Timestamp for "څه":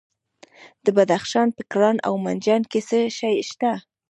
2.89-2.97